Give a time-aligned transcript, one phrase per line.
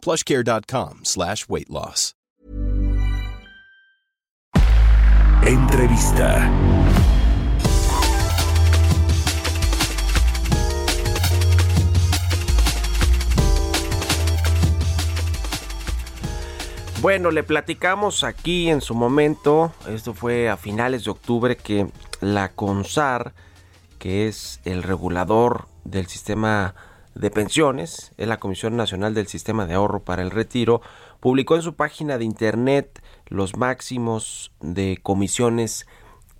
[0.00, 2.14] plushcare.com slash weight loss.
[5.46, 6.48] Entrevista.
[17.00, 21.88] Bueno, le platicamos aquí en su momento, esto fue a finales de octubre, que
[22.20, 23.32] la CONSAR,
[23.98, 26.74] que es el regulador del sistema
[27.14, 30.80] de pensiones, es la Comisión Nacional del Sistema de Ahorro para el Retiro,
[31.20, 35.86] publicó en su página de internet los máximos de comisiones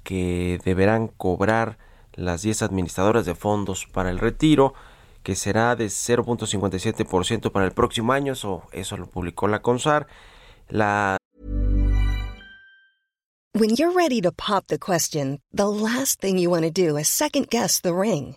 [0.03, 1.79] que deberán cobrar
[2.15, 4.75] las 10 administradoras de fondos para el retiro,
[5.23, 10.07] que será de 0.57% para el próximo año, eso, eso lo publicó la CONSAR.
[10.69, 11.17] La
[13.53, 16.71] When you're ready to pop the question, the last thing you want to
[17.93, 18.37] ring.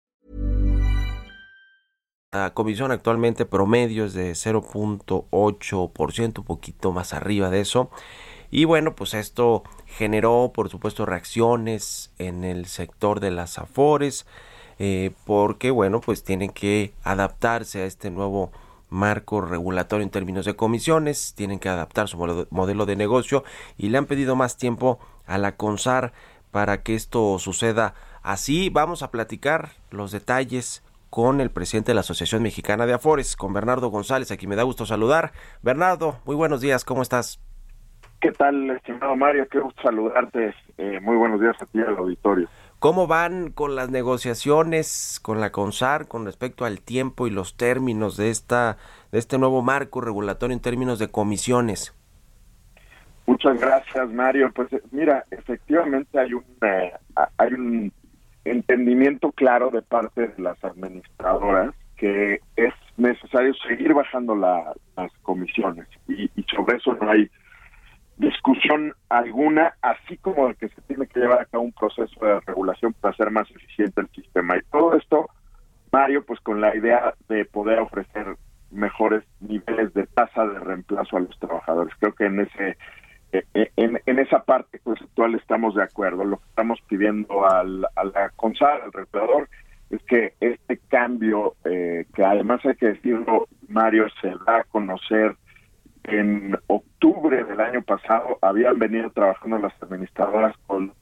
[2.33, 7.91] La comisión actualmente promedio es de 0.8%, un poquito más arriba de eso.
[8.49, 14.25] Y bueno, pues esto generó, por supuesto, reacciones en el sector de las afores,
[14.79, 18.53] eh, porque bueno, pues tienen que adaptarse a este nuevo
[18.87, 23.43] marco regulatorio en términos de comisiones, tienen que adaptar su modelo de negocio
[23.77, 26.13] y le han pedido más tiempo a la CONSAR
[26.49, 28.69] para que esto suceda así.
[28.69, 33.53] Vamos a platicar los detalles con el presidente de la Asociación Mexicana de Afores, con
[33.53, 35.33] Bernardo González, a quien me da gusto saludar.
[35.61, 37.39] Bernardo, muy buenos días, ¿cómo estás?
[38.21, 39.45] ¿Qué tal, estimado Mario?
[39.51, 40.55] Qué gusto saludarte.
[40.77, 42.47] Eh, muy buenos días a ti al auditorio.
[42.79, 48.15] ¿Cómo van con las negociaciones con la CONSAR con respecto al tiempo y los términos
[48.15, 48.77] de esta
[49.11, 51.93] de este nuevo marco regulatorio en términos de comisiones?
[53.25, 54.49] Muchas gracias, Mario.
[54.55, 56.93] Pues eh, mira, efectivamente hay un eh,
[57.37, 57.91] hay un
[58.45, 66.29] entendimiento claro de parte de las administradoras que es necesario seguir bajando las comisiones y,
[66.53, 67.29] sobre eso no hay
[68.17, 72.39] discusión alguna, así como de que se tiene que llevar a cabo un proceso de
[72.41, 74.57] regulación para hacer más eficiente el sistema.
[74.57, 75.29] Y todo esto,
[75.91, 78.35] Mario, pues con la idea de poder ofrecer
[78.71, 81.93] mejores niveles de tasa de reemplazo a los trabajadores.
[81.99, 82.77] Creo que en ese
[83.31, 86.23] en, en, esa parte conceptual estamos de acuerdo.
[86.23, 89.49] Lo que estamos pidiendo al, a la CONSAR, al regulador,
[89.89, 95.35] es que este cambio, eh, que además hay que decirlo, Mario, se da a conocer
[96.03, 100.93] en octubre del año pasado, habían venido trabajando las administradoras con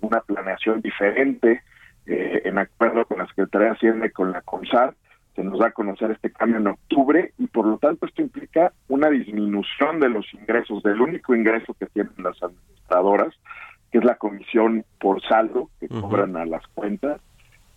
[0.00, 1.62] una planeación diferente,
[2.06, 4.94] en acuerdo con la Secretaría de Hacienda y con la CONSAR,
[5.38, 8.72] se nos da a conocer este cambio en octubre y por lo tanto esto implica
[8.98, 13.34] una disminución de los ingresos, del único ingreso que tienen las administradoras,
[13.90, 17.20] que es la comisión por saldo que cobran a las cuentas,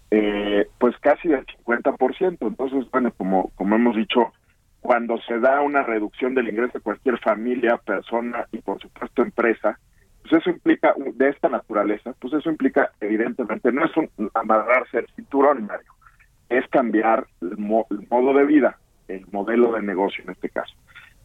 [0.09, 2.37] eh, pues casi del 50%.
[2.41, 4.33] Entonces, bueno, como, como hemos dicho,
[4.81, 9.79] cuando se da una reducción del ingreso de cualquier familia, persona y por supuesto empresa,
[10.21, 15.07] pues eso implica, de esta naturaleza, pues eso implica evidentemente, no es un amarrarse el
[15.15, 15.93] cinturón, Mario,
[16.49, 18.77] es cambiar el, modo de vida,
[19.07, 20.75] el modelo de negocio en este caso.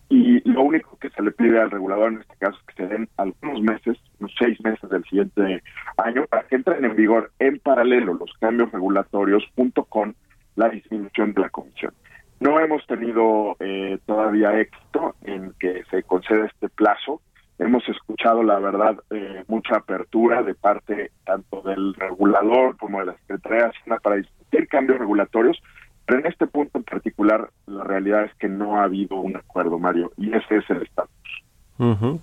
[0.09, 2.89] Y lo único que se le pide al regulador en este caso es que se
[2.89, 5.63] den algunos meses, unos seis meses del siguiente
[5.97, 10.15] año, para que entren en vigor en paralelo los cambios regulatorios junto con
[10.55, 11.93] la disminución de la comisión.
[12.39, 17.23] No hemos tenido eh, todavía éxito en que se conceda este plazo.
[17.59, 23.17] Hemos escuchado, la verdad, eh, mucha apertura de parte tanto del regulador como de la
[23.19, 25.61] Secretaría de Hacienda para discutir cambios regulatorios,
[26.07, 29.79] pero en este punto en particular la realidad es que no ha habido un acuerdo,
[29.79, 31.11] Mario, y ese es el estatus.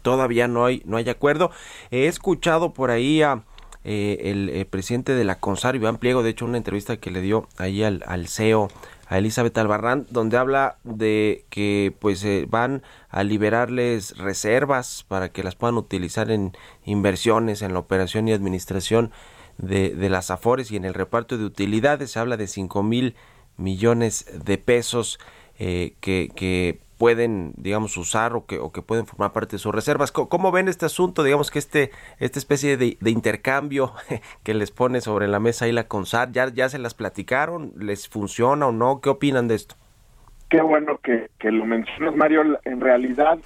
[0.02, 1.52] Todavía no hay no hay acuerdo.
[1.92, 3.44] He escuchado por ahí a
[3.84, 7.22] eh, el, eh, presidente de la CONSAR, Iván Pliego, de hecho una entrevista que le
[7.22, 8.70] dio ahí al, al CEO
[9.08, 15.44] a Elizabeth Albarrán, donde habla de que pues eh, van a liberarles reservas para que
[15.44, 16.54] las puedan utilizar en
[16.86, 19.12] inversiones, en la operación y administración
[19.58, 22.12] de, las Afores y en el reparto de utilidades.
[22.12, 23.16] Se habla de 5 mil
[23.58, 25.20] millones de pesos
[25.60, 29.76] eh, que, que pueden, digamos, usar o que, o que pueden formar parte de sus
[29.76, 30.12] reservas.
[30.12, 31.24] ¿Cómo, ven este asunto?
[31.24, 33.94] Digamos que este, esta especie de, intercambio
[34.44, 37.74] que les pone sobre la mesa ahí la CONSAR, ¿ya, ¿ya se las platicaron?
[37.78, 39.02] ¿Les funciona o no?
[39.02, 39.76] ¿Qué opinan de esto?
[40.50, 42.60] Qué bueno que, que lo mencionas, Mario.
[42.64, 43.40] En realidad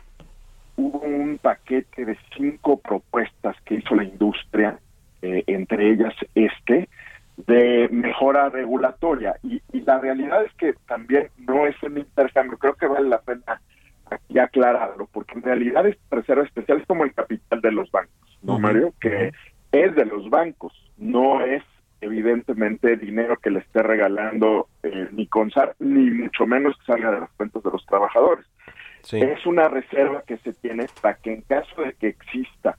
[0.75, 4.79] hubo un paquete de cinco propuestas que hizo la industria,
[5.21, 6.89] eh, entre ellas este,
[7.37, 9.35] de mejora regulatoria.
[9.43, 13.61] Y, la realidad es que también no es un intercambio, creo que vale la pena
[14.09, 18.37] aquí aclararlo, porque en realidad esta reserva especial es como el capital de los bancos,
[18.41, 18.93] ¿no, Mario?
[18.99, 19.31] Que
[19.71, 21.63] es de los bancos, no es
[22.01, 27.21] evidentemente dinero que le esté regalando eh, ni CONSAR, ni mucho menos que salga de
[27.21, 28.45] las cuentas de los trabajadores.
[29.11, 32.77] Es una reserva que se tiene para que en caso de que exista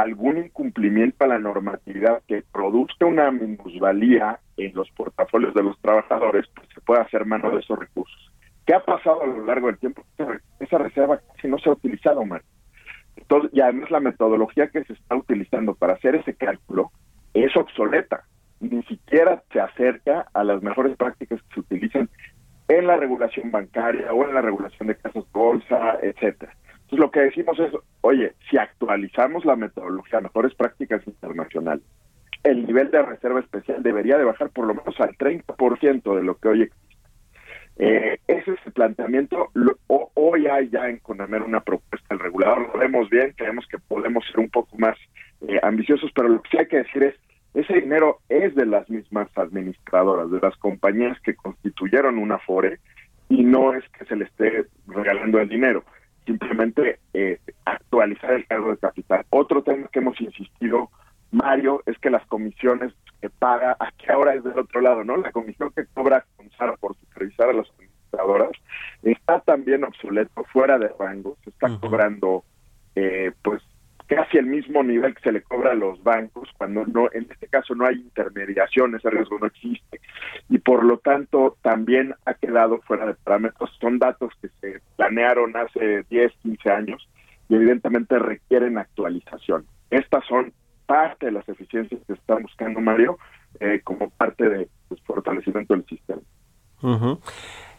[0.00, 6.46] algún incumplimiento a la normatividad que produzca una minusvalía en los portafolios de los trabajadores,
[6.54, 8.32] pues se pueda hacer mano de esos recursos.
[8.66, 10.04] ¿Qué ha pasado a lo largo del tiempo?
[10.60, 12.42] Esa reserva casi no se ha utilizado, Mar.
[13.16, 16.90] Entonces, y además la metodología que se está utilizando para hacer ese cálculo
[17.34, 18.24] es obsoleta.
[18.60, 22.10] Ni siquiera se acerca a las mejores prácticas que se utilizan
[22.68, 26.52] en la regulación bancaria o en la regulación de casas bolsa, etcétera.
[26.88, 27.70] Entonces lo que decimos es,
[28.00, 31.84] oye, si actualizamos la metodología, mejores prácticas internacionales,
[32.44, 36.38] el nivel de reserva especial debería de bajar por lo menos al 30% de lo
[36.38, 36.88] que hoy existe.
[37.76, 39.50] Eh, ese es el planteamiento.
[40.14, 44.24] hoy hay ya en Conamer una propuesta del regulador, lo vemos bien, creemos que podemos
[44.24, 44.96] ser un poco más
[45.46, 47.14] eh, ambiciosos, pero lo que sí hay que decir es,
[47.52, 52.78] ese dinero es de las mismas administradoras, de las compañías que constituyeron una FORE,
[53.28, 55.84] y no es que se le esté regalando el dinero
[56.28, 59.24] simplemente eh, actualizar el cargo de capital.
[59.30, 60.90] Otro tema que hemos insistido,
[61.30, 65.16] Mario, es que las comisiones que paga, aquí ahora es del otro lado, ¿no?
[65.16, 66.24] La comisión que cobra
[66.56, 68.50] Sara por supervisar a las administradoras
[69.02, 72.44] está también obsoleto, fuera de rango, se está cobrando
[72.94, 73.62] eh, pues
[74.08, 77.46] casi el mismo nivel que se le cobra a los bancos, cuando no, en este
[77.46, 80.00] caso no hay intermediación, ese riesgo no existe,
[80.48, 83.70] y por lo tanto también ha quedado fuera de parámetros.
[83.80, 87.08] Son datos que se planearon hace 10, 15 años
[87.48, 89.66] y evidentemente requieren actualización.
[89.90, 90.52] Estas son
[90.86, 93.18] parte de las eficiencias que está buscando Mario
[93.60, 96.22] eh, como parte del pues, fortalecimiento del sistema.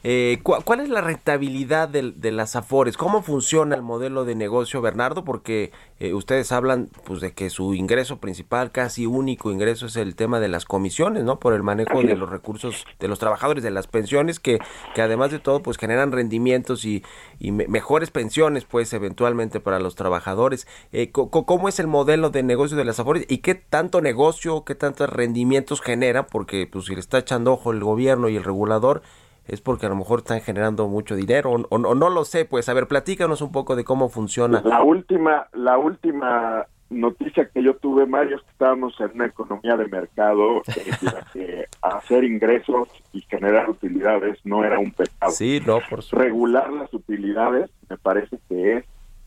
[0.01, 2.95] Eh, ¿Cuál es la rentabilidad de, las Afores?
[2.95, 5.25] ¿Cómo funciona el modelo de negocio, Bernardo?
[5.25, 10.15] Porque eh, ustedes hablan pues de que su ingreso principal, casi único ingreso, es el
[10.15, 11.39] tema de las comisiones, ¿no?
[11.39, 14.59] Por el manejo de los recursos de los trabajadores, de las pensiones, que,
[14.95, 17.03] que además de todo, pues generan rendimientos y,
[17.41, 20.65] mejores pensiones, pues eventualmente para los trabajadores.
[20.93, 24.75] Eh, ¿Cómo es el modelo de negocio de las Afores y qué tanto negocio, qué
[24.75, 26.27] tantos rendimientos genera?
[26.27, 29.01] Porque pues si le está echando ojo el gobierno y el regulador,
[29.49, 32.73] es porque a lo mejor están generando mucho dinero o, no lo sé, pues a
[32.73, 34.61] ver, platícanos un poco de cómo funciona.
[34.63, 39.75] La última, la última noticia que yo tuve, Mario, es que estábamos en una economía
[39.75, 40.91] de mercado eh,
[41.33, 45.31] que hacer ingresos y generar utilidades no era un pecado.
[45.31, 46.17] Sí, no, por supuesto.
[46.17, 48.85] Regular las utilidades me parece que es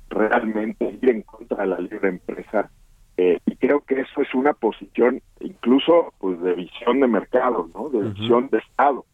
[0.09, 2.71] realmente ir en contra de la libre empresa
[3.17, 7.89] eh, y creo que eso es una posición incluso pues de visión de mercado, ¿no?
[7.89, 9.05] De visión de Estado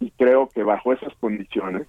[0.00, 1.86] y creo que bajo esas condiciones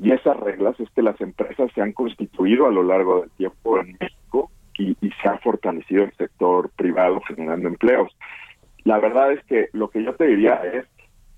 [0.00, 3.78] y esas reglas es que las empresas se han constituido a lo largo del tiempo
[3.78, 8.16] en México y, se ha fortalecido el sector privado generando empleos.
[8.84, 10.86] La verdad es que lo que yo te diría es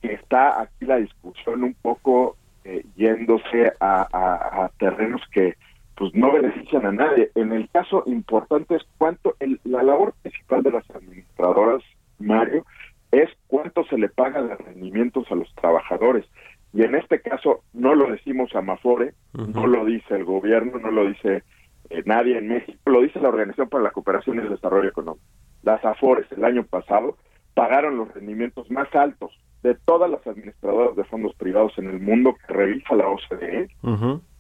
[0.01, 5.57] que está aquí la discusión un poco eh, yéndose a, terrenos que
[5.97, 7.31] pues no benefician a nadie.
[7.35, 11.83] En el caso importante es cuánto el, la labor principal de las administradoras,
[12.21, 12.65] Mario,
[13.13, 16.25] es cuánto se le paga de rendimientos a los trabajadores.
[16.73, 20.91] Y en este caso no lo decimos a Mafore, no lo dice el gobierno, no
[20.91, 21.45] lo dice
[21.91, 25.25] eh, nadie en México, lo dice la Organización para la Cooperación y el Desarrollo Económico.
[25.63, 27.19] Las AFORES el año pasado
[27.55, 32.35] pagaron los rendimientos más altos de todas las administradoras de fondos privados en el mundo
[32.35, 33.69] que revisa la OCDE,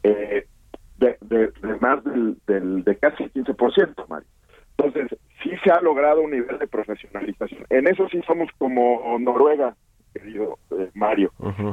[0.02, 0.46] eh,
[0.96, 4.28] de, de, más del, del, de casi el 15%, Mario.
[4.82, 7.64] Entonces, sí se ha logrado un nivel de profesionalización.
[7.70, 9.76] En eso sí somos como Noruega,
[10.12, 11.32] querido eh, Mario.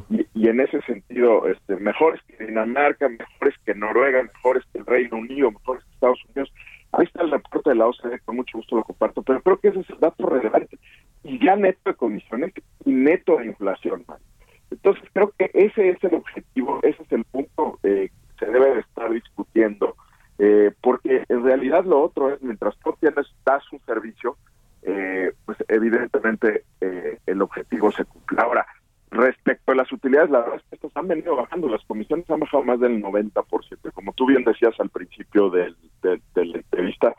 [0.09, 5.17] y, en ese sentido, este, mejores que Dinamarca, mejores que Noruega, mejores que el Reino
[5.17, 6.53] Unido, mejores que Estados Unidos.
[6.91, 9.67] Ahí está el reporte de la OCDE, con mucho gusto lo comparto, pero creo que
[9.67, 10.79] ese es el dato relevante.
[11.23, 12.53] Y ya neto de comisiones
[12.85, 14.25] y neto de inflación, Mario.
[14.71, 18.75] Entonces, creo que ese es el objetivo, ese es el punto eh, que se debe
[18.75, 19.95] de estar discutiendo
[20.39, 24.37] eh, porque en realidad lo otro es, mientras tú tienes, das un servicio,
[24.83, 28.39] eh, pues evidentemente eh, el objetivo se cumple.
[28.41, 28.65] Ahora,
[29.11, 32.39] respecto a las utilidades, la verdad es que estas han venido bajando, las comisiones han
[32.39, 33.91] bajado más del 90%.
[33.93, 37.13] Como tú bien decías al principio del, de, la entrevista,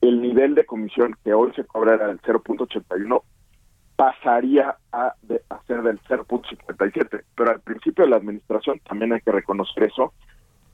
[0.00, 3.22] el nivel de comisión que hoy se cobra era del 0.81
[3.96, 5.14] pasaría a,
[5.50, 10.14] a ser del 0.57, pero al principio de la administración también hay que reconocer eso,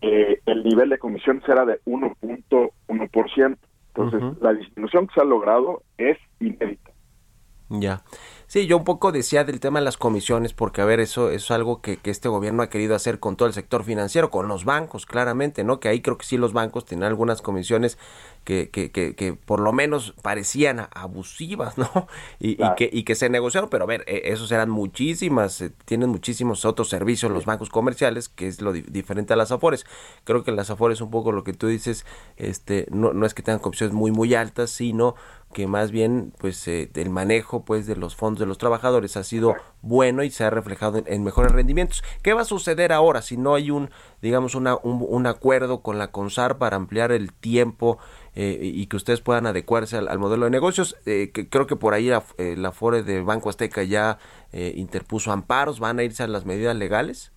[0.03, 3.59] eh, el nivel de comisión será de 1.1%.
[3.95, 6.91] Entonces, la disminución que se ha logrado es inédita.
[7.69, 8.03] Ya.
[8.51, 11.53] Sí, yo un poco decía del tema de las comisiones, porque a ver, eso, es
[11.53, 14.65] algo que, que, este gobierno ha querido hacer con todo el sector financiero, con los
[14.65, 15.79] bancos, claramente, ¿no?
[15.79, 17.97] Que ahí creo que sí los bancos tienen algunas comisiones
[18.43, 22.09] que, que, que, que por lo menos parecían abusivas, ¿no?
[22.41, 26.09] Y, que, y que se negociaron, pero a ver, e, esos eran muchísimas, eh, tienen
[26.09, 29.87] muchísimos otros servicios los bancos comerciales, que es lo diferente a las Afores.
[30.25, 32.05] Creo que las Afores, un poco lo que tú dices,
[32.37, 35.15] este no, no es que tengan comisiones muy, muy altas, sino
[35.53, 39.25] que más bien pues eh, el manejo pues de los fondos de los trabajadores ha
[39.25, 42.03] sido bueno y se ha reflejado en, mejores rendimientos.
[42.23, 43.91] ¿Qué va a suceder ahora si no hay un
[44.23, 47.99] digamos una, un, acuerdo con la CONSAR para ampliar el tiempo
[48.35, 50.97] eh, y que ustedes puedan adecuarse al, modelo de negocios?
[51.07, 54.19] Eh, que creo que por ahí la, la FORE de Banco Azteca ya
[54.53, 57.33] interpuso amparos, ¿van a irse a las medidas legales?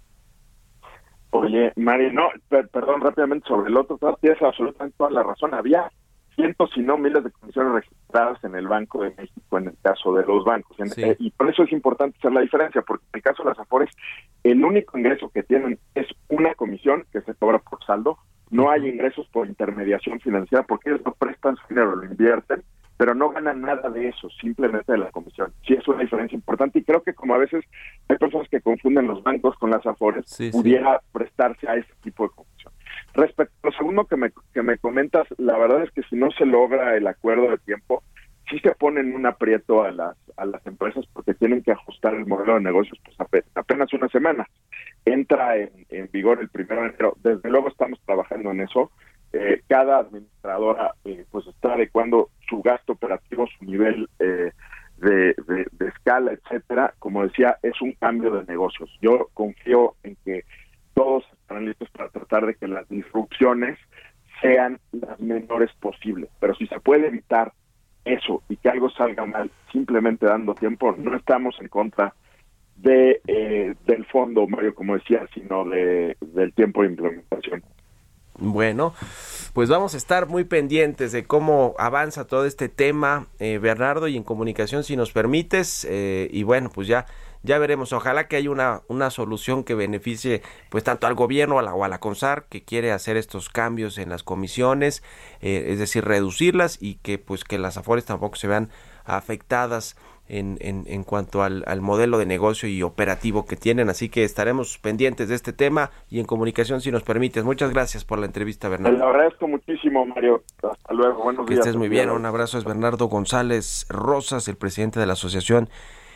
[1.30, 5.54] Oye, Mari, no, perdón, rápidamente sobre el otro, tienes absolutamente toda la razón.
[5.56, 5.92] Había
[6.36, 10.14] cientos, si no miles de comisiones registradas en el Banco de México en el caso
[10.14, 10.78] de los bancos.
[10.98, 13.60] Eh, y por eso es importante hacer la diferencia, porque en el caso de las
[13.60, 13.90] Afores,
[14.44, 18.18] el único ingreso que tienen es una comisión que se cobra por saldo.
[18.50, 22.64] No hay ingresos por intermediación financiera porque ellos no prestan su dinero, lo invierten,
[22.98, 25.52] pero no ganan nada de eso, simplemente de la comisión.
[25.68, 27.66] Sí, es una diferencia importante y creo que como a veces
[28.08, 32.30] hay personas que confunden los bancos con las Afores, pudiera prestarse a ese tipo de.
[33.14, 36.32] Respecto a lo segundo que me, que me comentas, la verdad es que si no
[36.32, 38.04] se logra el acuerdo de tiempo,
[38.50, 42.26] sí se ponen un aprieto a las, a las empresas porque tienen que ajustar el
[42.26, 43.16] modelo de negocios pues
[43.56, 44.48] apenas una semana.
[45.06, 47.16] Entra en, vigor el primero de enero.
[47.24, 48.92] Desde luego estamos trabajando en eso.
[49.32, 54.52] Eh, cada administradora eh, pues está adecuando su gasto operativo, su nivel eh,
[54.98, 56.94] de, de, escala, etcétera.
[57.00, 58.90] Como decía, es un cambio de negocios.
[59.02, 60.46] Yo confío en que
[60.94, 61.24] todos
[61.58, 63.78] estarán para tratar de que las disrupciones
[64.42, 66.30] sean las menores posibles.
[66.40, 67.54] Pero si se puede evitar
[68.06, 72.14] eso y que algo salga mal simplemente dando tiempo, no estamos en contra
[72.76, 77.64] de eh, del fondo, Mario, como decía, sino de, del tiempo de implementación.
[78.40, 78.96] Bueno,
[79.54, 84.18] pues vamos a estar muy pendientes de cómo avanza todo este tema, eh, Bernardo, y
[84.18, 85.88] en comunicación, si nos permites.
[85.90, 87.06] Eh, y bueno, pues ya
[87.44, 91.62] ya veremos, ojalá que haya una, una solución que beneficie pues tanto al gobierno a
[91.62, 95.04] la, o a la CONSAR que quiere hacer estos cambios en las comisiones,
[95.42, 98.70] eh, es decir, reducirlas y que pues que las afores tampoco se vean
[99.06, 99.98] afectadas
[100.30, 103.90] en, en, en, cuanto al, al, modelo de negocio y operativo que tienen.
[103.90, 107.44] Así que estaremos pendientes de este tema y en comunicación si nos permites.
[107.44, 108.98] Muchas gracias por la entrevista, Bernardo.
[108.98, 110.42] Te agradezco muchísimo, Mario.
[110.64, 111.24] Hasta luego.
[111.24, 112.10] Buenos que estés muy bien.
[112.10, 112.58] Un abrazo.
[112.58, 115.70] Es Bernardo González Rosas, el presidente de la Asociación